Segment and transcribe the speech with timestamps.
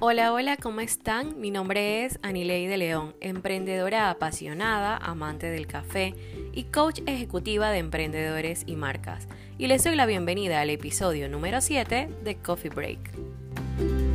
[0.00, 1.40] Hola, hola, ¿cómo están?
[1.40, 6.14] Mi nombre es Anilei de León, emprendedora apasionada, amante del café
[6.52, 9.26] y coach ejecutiva de emprendedores y marcas.
[9.58, 14.07] Y les doy la bienvenida al episodio número 7 de Coffee Break.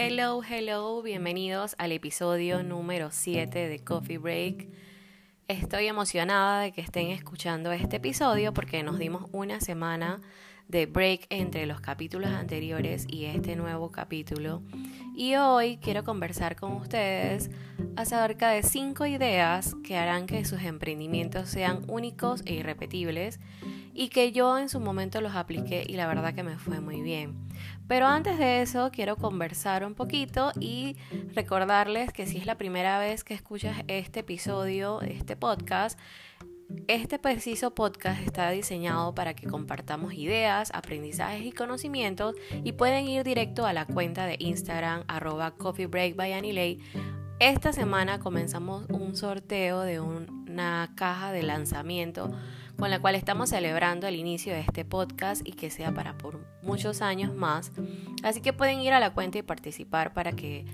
[0.00, 4.68] Hello, hello, bienvenidos al episodio número 7 de Coffee Break.
[5.48, 10.20] Estoy emocionada de que estén escuchando este episodio porque nos dimos una semana
[10.68, 14.62] de break entre los capítulos anteriores y este nuevo capítulo.
[15.16, 17.50] Y hoy quiero conversar con ustedes
[17.96, 23.40] acerca de 5 ideas que harán que sus emprendimientos sean únicos e irrepetibles
[23.94, 27.02] y que yo en su momento los apliqué y la verdad que me fue muy
[27.02, 27.34] bien.
[27.88, 30.96] Pero antes de eso quiero conversar un poquito y
[31.34, 35.98] recordarles que si es la primera vez que escuchas este episodio, este podcast,
[36.86, 43.24] este preciso podcast está diseñado para que compartamos ideas, aprendizajes y conocimientos y pueden ir
[43.24, 45.54] directo a la cuenta de Instagram arroba
[47.40, 52.30] Esta semana comenzamos un sorteo de una caja de lanzamiento
[52.78, 56.38] con la cual estamos celebrando el inicio de este podcast y que sea para por
[56.62, 57.72] muchos años más.
[58.22, 60.64] Así que pueden ir a la cuenta y participar para que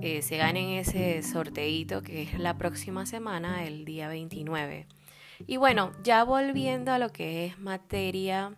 [0.00, 4.86] eh, se ganen ese sorteito que es la próxima semana, el día 29.
[5.46, 8.56] Y bueno, ya volviendo a lo que es materia,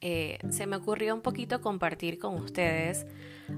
[0.00, 3.06] eh, se me ocurrió un poquito compartir con ustedes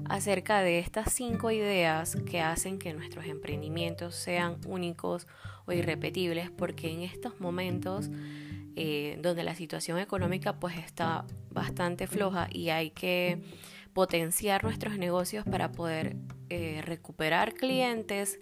[0.09, 5.27] acerca de estas cinco ideas que hacen que nuestros emprendimientos sean únicos
[5.65, 8.09] o irrepetibles, porque en estos momentos
[8.75, 13.41] eh, donde la situación económica pues está bastante floja y hay que
[13.93, 16.17] potenciar nuestros negocios para poder
[16.49, 18.39] eh, recuperar clientes,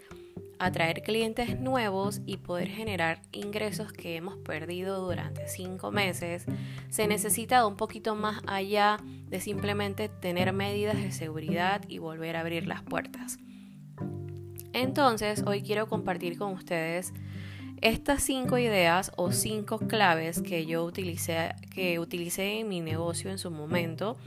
[0.60, 6.46] atraer clientes nuevos y poder generar ingresos que hemos perdido durante cinco meses,
[6.90, 8.98] se necesita un poquito más allá
[9.28, 13.40] de simplemente tener medidas de seguridad y volver a abrir las puertas.
[14.74, 17.12] Entonces, hoy quiero compartir con ustedes
[17.82, 23.40] estas cinco ideas o cinco claves que yo utilicé, que utilicé en mi negocio en
[23.40, 24.18] su momento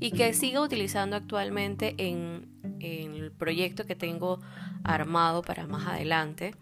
[0.00, 2.46] y que sigo utilizando actualmente en,
[2.82, 4.40] el proyecto que tengo
[4.84, 6.54] armado para más adelante.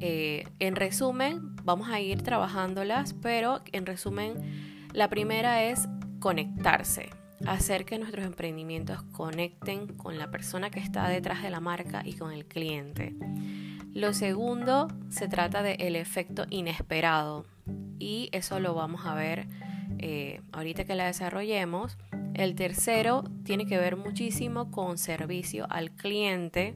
[0.00, 5.88] Eh, en resumen, vamos a ir trabajándolas, pero en resumen, la primera es
[6.20, 7.10] conectarse
[7.46, 12.14] hacer que nuestros emprendimientos conecten con la persona que está detrás de la marca y
[12.14, 13.14] con el cliente.
[13.92, 17.46] Lo segundo se trata del el efecto inesperado
[17.98, 19.46] y eso lo vamos a ver
[19.98, 21.96] eh, ahorita que la desarrollemos.
[22.34, 26.74] El tercero tiene que ver muchísimo con servicio al cliente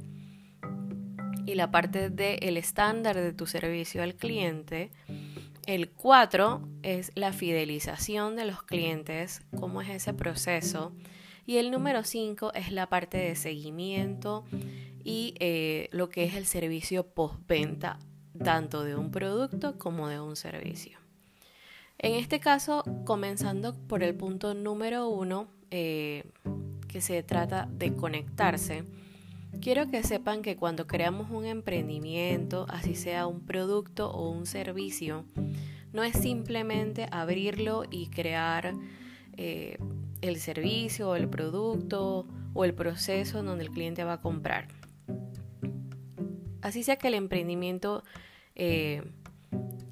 [1.47, 4.93] y la parte del estándar de tu servicio al cliente.
[5.67, 10.93] El 4 es la fidelización de los clientes, cómo es ese proceso.
[11.45, 14.45] Y el número 5 es la parte de seguimiento
[15.03, 17.99] y eh, lo que es el servicio postventa,
[18.45, 21.08] tanto de un producto como de un servicio.
[21.99, 26.31] En este caso, comenzando por el punto número 1, eh,
[26.87, 28.85] que se trata de conectarse.
[29.61, 35.25] Quiero que sepan que cuando creamos un emprendimiento, así sea un producto o un servicio,
[35.93, 38.75] no es simplemente abrirlo y crear
[39.37, 39.79] eh,
[40.21, 44.69] el servicio o el producto o el proceso en donde el cliente va a comprar.
[46.63, 48.05] Así sea que el emprendimiento
[48.55, 49.03] eh,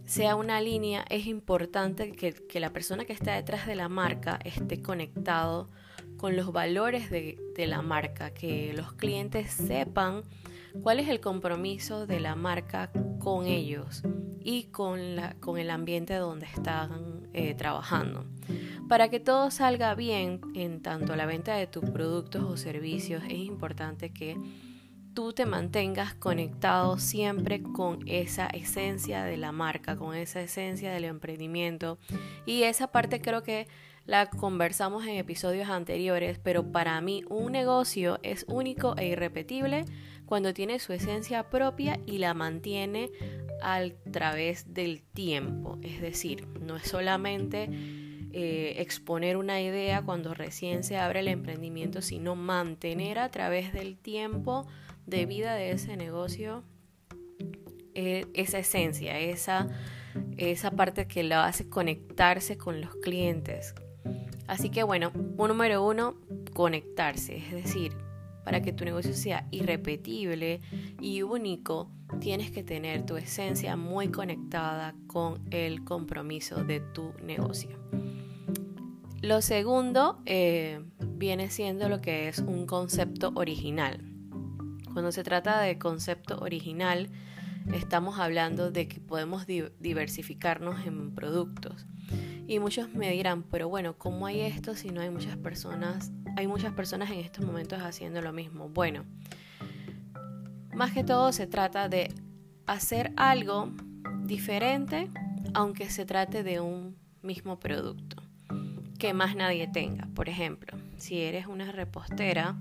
[0.07, 4.81] sea una línea, es importante que, la persona que está detrás de la marca esté
[4.81, 5.69] conectado
[6.17, 7.37] con los valores de,
[7.67, 10.23] la marca, que los clientes sepan
[10.83, 14.03] cuál es el compromiso de la marca con ellos
[14.41, 18.25] y con el ambiente donde están eh, trabajando.
[18.89, 23.39] Para que todo salga bien en tanto la venta de tus productos o servicios, es
[23.39, 24.37] importante que
[25.17, 31.05] tú te mantengas conectado siempre con esa esencia de la marca, con esa esencia del
[31.05, 31.99] emprendimiento.
[32.45, 33.67] Y esa parte creo que
[34.05, 39.87] la conversamos en episodios anteriores, pero para mí un negocio es único e irrepetible
[40.27, 43.11] cuando tiene su esencia propia y la mantiene
[43.63, 43.81] a
[44.13, 45.79] través del tiempo.
[45.83, 47.71] Es decir, no es solamente
[48.33, 53.97] eh, exponer una idea cuando recién se abre el emprendimiento, sino mantener a través del
[53.97, 54.67] tiempo
[55.07, 56.65] de vida de ese negocio
[57.95, 59.69] eh, esa esencia, esa,
[60.37, 63.75] esa parte que lo hace conectarse con los clientes,
[64.47, 66.15] Así que bueno, un número uno,
[66.55, 67.93] conectarse, es decir,
[68.45, 70.61] para que tu negocio sea irrepetible
[71.01, 77.77] y único, tienes que tener tu esencia muy conectada con el compromiso de tu negocio.
[79.21, 84.16] Lo segundo eh, viene siendo lo que es un concepto original.
[84.97, 87.11] Cuando se trata de concepto original,
[87.75, 91.85] estamos hablando de que podemos diversificarnos en productos.
[92.47, 96.13] Y muchos me dirán, pero bueno, ¿cómo hay esto si no hay muchas personas?
[96.39, 98.71] Hay muchas personas en estos momentos haciendo lo mismo.
[98.71, 99.05] Bueno,
[100.75, 102.11] más que todo se trata de
[102.67, 103.71] hacer algo
[104.23, 105.11] diferente,
[105.53, 108.23] aunque se trate de un mismo producto
[108.99, 110.09] que más nadie tenga.
[110.15, 112.57] Por ejemplo, si eres una repostera,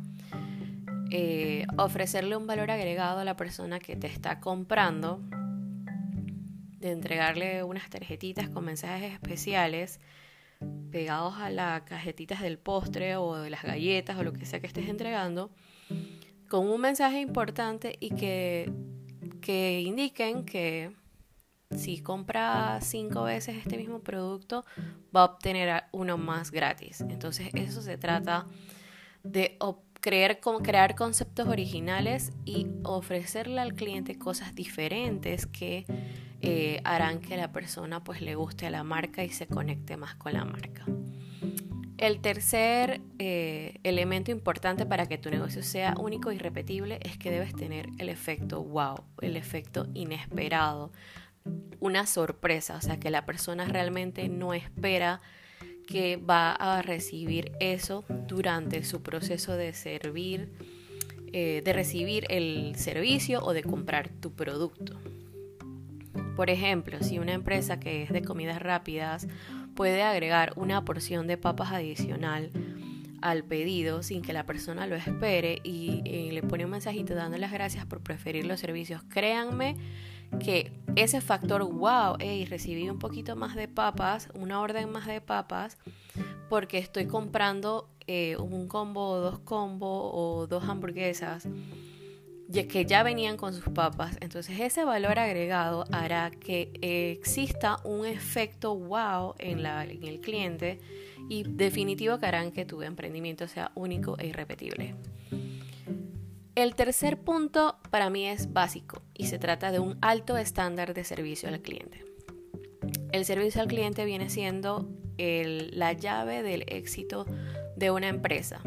[1.17, 5.21] eh, ofrecerle un valor agregado a la persona que te está comprando
[6.79, 10.01] de entregarle unas tarjetitas con mensajes especiales
[10.91, 14.67] pegados a las cajetitas del postre o de las galletas o lo que sea que
[14.67, 15.51] estés entregando,
[16.49, 18.69] con un mensaje importante y que,
[19.39, 20.91] que indiquen que
[21.71, 24.65] si compra cinco veces este mismo producto,
[25.15, 26.99] va a obtener uno más gratis.
[26.99, 28.47] Entonces, eso se trata
[29.23, 29.55] de
[30.05, 35.87] crear, crear conceptos originales y ofrecerle al cliente cosas diferentes que
[36.41, 40.13] eh, harán que la persona pues le guste a la marca y se conecte más
[40.13, 40.85] con la marca.
[41.97, 47.31] El tercer eh, elemento importante para que tu negocio sea único y repetible es que
[47.31, 50.91] debes tener el efecto wow, el efecto inesperado,
[51.79, 55.19] una sorpresa, o sea que la persona realmente no espera
[55.87, 60.49] que va a recibir eso durante su proceso de servir,
[61.31, 64.99] eh, de recibir el servicio o de comprar tu producto.
[66.35, 69.27] Por ejemplo, si una empresa que es de comidas rápidas
[69.75, 72.51] puede agregar una porción de papas adicional
[73.21, 77.37] al pedido sin que la persona lo espere y, y le pone un mensajito dando
[77.37, 79.75] las gracias por preferir los servicios, créanme
[80.39, 85.21] que ese factor, wow, hey, recibí un poquito más de papas, una orden más de
[85.21, 85.77] papas,
[86.49, 91.47] porque estoy comprando eh, un combo o dos combos o dos hamburguesas
[92.63, 94.17] que ya venían con sus papas.
[94.21, 100.79] Entonces ese valor agregado hará que exista un efecto wow en, la, en el cliente
[101.27, 104.95] y definitivo que harán que tu emprendimiento sea único e irrepetible.
[106.53, 111.03] El tercer punto para mí es básico y se trata de un alto estándar de
[111.03, 112.03] servicio al cliente.
[113.11, 117.25] El servicio al cliente viene siendo la llave del éxito
[117.75, 118.61] de una empresa,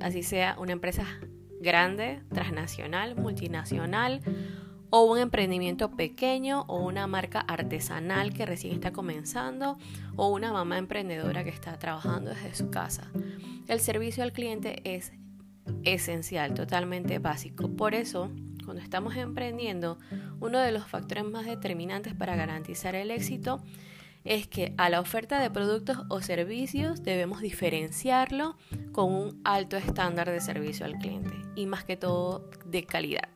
[0.00, 1.06] así sea una empresa
[1.60, 4.22] grande, transnacional, multinacional
[4.90, 9.76] o un emprendimiento pequeño o una marca artesanal que recién está comenzando
[10.16, 13.10] o una mamá emprendedora que está trabajando desde su casa.
[13.68, 15.12] El servicio al cliente es
[15.82, 17.68] esencial, totalmente básico.
[17.68, 18.30] Por eso,
[18.66, 19.98] cuando estamos emprendiendo,
[20.40, 23.62] uno de los factores más determinantes para garantizar el éxito
[24.24, 28.56] es que a la oferta de productos o servicios debemos diferenciarlo
[28.92, 33.30] con un alto estándar de servicio al cliente y más que todo de calidad.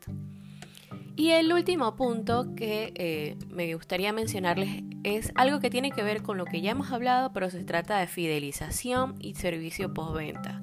[1.17, 6.23] Y el último punto que eh, me gustaría mencionarles es algo que tiene que ver
[6.23, 10.63] con lo que ya hemos hablado, pero se trata de fidelización y servicio postventa.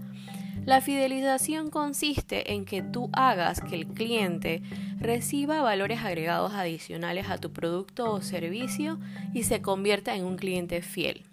[0.68, 4.62] La fidelización consiste en que tú hagas que el cliente
[5.00, 9.00] reciba valores agregados adicionales a tu producto o servicio
[9.34, 11.24] y se convierta en un cliente fiel.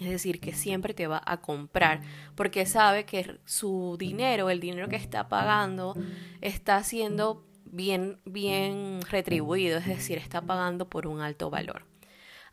[0.00, 2.00] Es decir, que siempre te va a comprar
[2.34, 5.94] porque sabe que su dinero, el dinero que está pagando,
[6.40, 11.84] está siendo bien, bien retribuido, es decir, está pagando por un alto valor.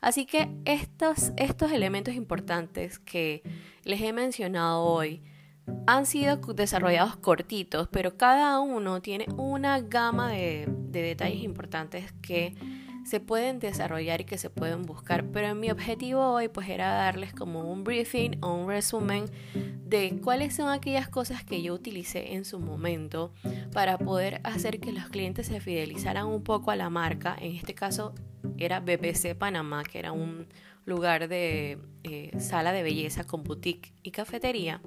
[0.00, 3.42] Así que estos, estos elementos importantes que
[3.82, 5.20] les he mencionado hoy,
[5.86, 12.54] han sido desarrollados cortitos, pero cada uno tiene una gama de, detalles importantes que
[13.04, 15.26] se pueden desarrollar y que se pueden buscar.
[15.30, 19.26] Pero mi objetivo hoy pues era darles como un briefing o un resumen
[19.84, 23.32] de cuáles son aquellas cosas que yo utilicé en su momento
[23.72, 27.36] para poder hacer que los clientes se fidelizaran un poco a la marca.
[27.40, 28.12] En este caso
[28.58, 30.48] era BBC Panamá, que era un
[30.84, 34.80] lugar de eh, sala de belleza con boutique y cafetería.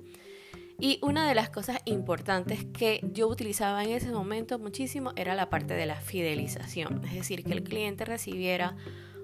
[0.79, 5.49] Y una de las cosas importantes que yo utilizaba en ese momento muchísimo era la
[5.49, 8.75] parte de la fidelización, es decir, que el cliente recibiera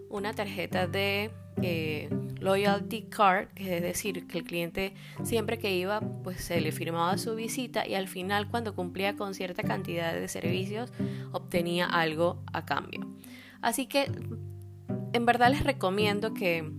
[0.10, 1.32] una tarjeta de
[1.62, 2.10] eh,
[2.40, 4.94] loyalty card, es decir, que el cliente
[5.24, 9.34] siempre que iba, pues se le firmaba su visita y al final cuando cumplía con
[9.34, 10.92] cierta cantidad de servicios
[11.32, 13.08] obtenía algo a cambio.
[13.62, 14.12] Así que
[15.14, 16.70] en verdad les recomiendo que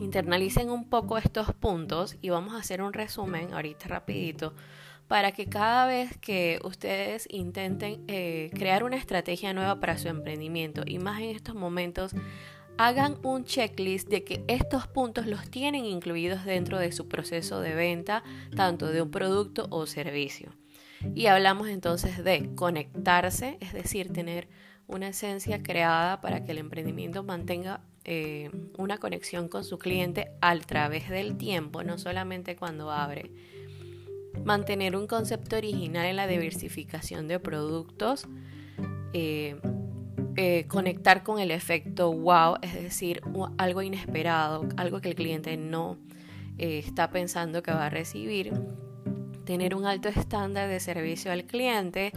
[0.00, 4.54] Internalicen un poco estos puntos y vamos a hacer un resumen ahorita rapidito
[5.08, 10.82] para que cada vez que ustedes intenten eh, crear una estrategia nueva para su emprendimiento
[10.84, 12.12] y más en estos momentos
[12.78, 17.74] hagan un checklist de que estos puntos los tienen incluidos dentro de su proceso de
[17.74, 18.22] venta,
[18.54, 20.52] tanto de un producto o servicio.
[21.14, 24.48] Y hablamos entonces de conectarse, es decir, tener
[24.86, 30.56] una esencia creada para que el emprendimiento mantenga eh, una conexión con su cliente a
[30.60, 33.32] través del tiempo, no solamente cuando abre.
[34.44, 38.28] Mantener un concepto original en la diversificación de productos.
[39.12, 39.56] Eh,
[40.36, 43.22] eh, conectar con el efecto wow, es decir,
[43.58, 45.98] algo inesperado, algo que el cliente no
[46.58, 48.52] está pensando que va a recibir
[49.44, 52.12] tener un alto estándar de servicio al cliente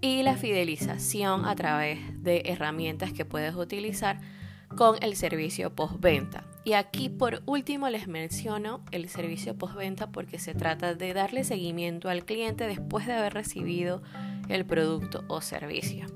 [0.00, 4.20] y la fidelización a través de herramientas que puedes utilizar
[4.76, 6.44] con el servicio postventa.
[6.64, 12.08] Y aquí por último les menciono el servicio postventa porque se trata de darle seguimiento
[12.08, 14.02] al cliente después de haber recibido
[14.48, 16.06] el producto o servicio.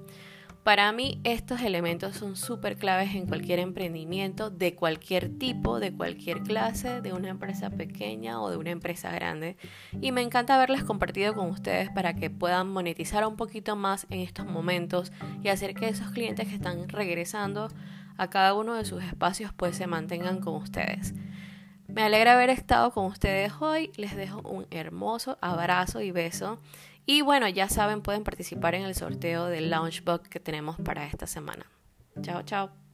[0.63, 6.43] Para mí estos elementos son súper claves en cualquier emprendimiento de cualquier tipo, de cualquier
[6.43, 9.57] clase, de una empresa pequeña o de una empresa grande.
[10.03, 14.21] Y me encanta haberles compartido con ustedes para que puedan monetizar un poquito más en
[14.21, 15.13] estos momentos
[15.43, 17.69] y hacer que esos clientes que están regresando
[18.21, 21.15] a cada uno de sus espacios pues se mantengan con ustedes.
[21.89, 23.91] Me alegra haber estado con ustedes hoy.
[23.97, 26.59] Les dejo un hermoso abrazo y beso.
[27.07, 31.27] Y bueno, ya saben, pueden participar en el sorteo del Launchbox que tenemos para esta
[31.27, 31.65] semana.
[32.21, 32.90] Chao, chao.